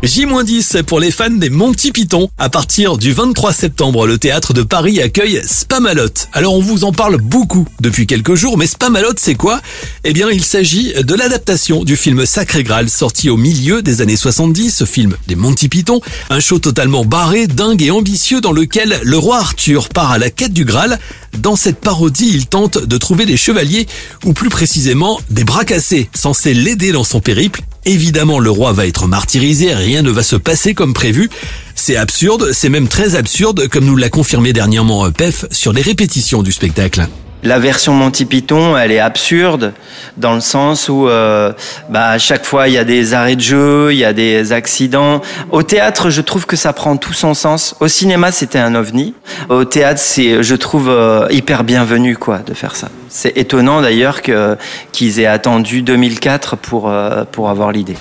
[0.00, 2.30] J-10 pour les fans des Monty Python.
[2.38, 6.28] À partir du 23 septembre, le théâtre de Paris accueille Spamalot.
[6.32, 9.60] Alors on vous en parle beaucoup depuis quelques jours, mais Spamalot c'est quoi?
[10.04, 14.16] Eh bien il s'agit de l'adaptation du film Sacré Graal sorti au milieu des années
[14.16, 19.00] 70, ce film des Monty Python, un show totalement barré, dingue et ambitieux dans lequel
[19.02, 21.00] le roi Arthur part à la quête du Graal.
[21.38, 23.86] Dans cette parodie, il tente de trouver des chevaliers,
[24.24, 27.62] ou plus précisément des bras cassés, censés l'aider dans son périple.
[27.84, 31.30] Évidemment, le roi va être martyrisé, rien ne va se passer comme prévu.
[31.74, 36.42] C'est absurde, c'est même très absurde, comme nous l'a confirmé dernièrement PEF sur les répétitions
[36.42, 37.06] du spectacle.
[37.42, 39.72] La version Monty Python, elle est absurde
[40.18, 41.54] dans le sens où euh,
[41.88, 44.52] bah, à chaque fois il y a des arrêts de jeu, il y a des
[44.52, 45.22] accidents.
[45.50, 47.74] Au théâtre, je trouve que ça prend tout son sens.
[47.80, 49.14] Au cinéma, c'était un ovni.
[49.48, 52.90] Au théâtre, c'est, je trouve, euh, hyper bienvenu quoi de faire ça.
[53.08, 57.96] C'est étonnant d'ailleurs qu'ils aient attendu 2004 pour euh, pour avoir l'idée.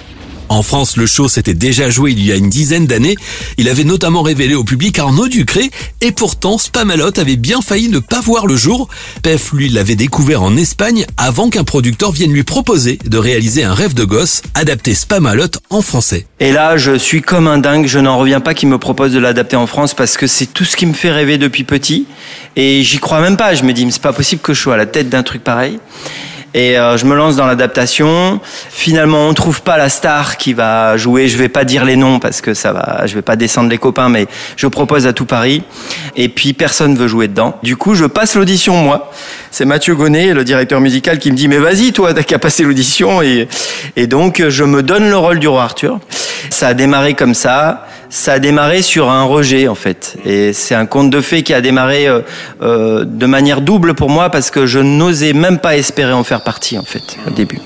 [0.50, 3.16] En France, le show s'était déjà joué il y a une dizaine d'années.
[3.58, 8.00] Il avait notamment révélé au public Arnaud Ducré et pourtant Spamalot avait bien failli ne
[8.00, 8.88] pas voir le jour.
[9.24, 13.74] Pef, lui, l'avait découvert en Espagne avant qu'un producteur vienne lui proposer de réaliser un
[13.74, 16.26] rêve de gosse, adapté Spamalot en français.
[16.40, 17.88] Et là, je suis comme un dingue.
[17.88, 20.66] Je n'en reviens pas qu'il me propose de l'adapter en France parce que c'est tout
[20.66, 22.06] ce qui me fait rêver depuis petit.
[22.56, 23.54] Et j'y crois même pas.
[23.54, 25.44] Je me dis, mais c'est pas possible que je sois à la tête d'un truc
[25.44, 25.80] pareil.
[26.54, 28.40] Et euh, je me lance dans l'adaptation.
[28.70, 31.28] Finalement, on trouve pas la star qui va jouer.
[31.28, 33.78] Je vais pas dire les noms parce que ça va, je vais pas descendre les
[33.78, 35.64] copains, mais je propose à tout Paris.
[36.16, 37.58] Et puis personne veut jouer dedans.
[37.64, 39.12] Du coup, je passe l'audition moi.
[39.52, 42.64] C'est Mathieu Gonnet, le directeur musical, qui me dit mais vas-y toi, t'as qu'à passer
[42.64, 43.22] l'audition.
[43.22, 43.48] Et,
[43.96, 46.00] et donc je me donne le rôle du roi Arthur.
[46.50, 47.87] Ça a démarré comme ça.
[48.10, 50.18] Ça a démarré sur un rejet en fait.
[50.26, 52.22] Et c'est un conte de fées qui a démarré euh,
[52.62, 56.44] euh, de manière double pour moi parce que je n'osais même pas espérer en faire
[56.44, 57.60] partie en fait au début.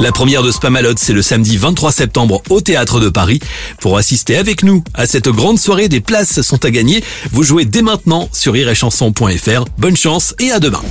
[0.00, 3.38] La première de Spamalot, c'est le samedi 23 septembre au Théâtre de Paris.
[3.78, 7.04] Pour assister avec nous à cette grande soirée, des places sont à gagner.
[7.30, 9.64] Vous jouez dès maintenant sur iréchanson.fr.
[9.78, 10.82] Bonne chance et à demain.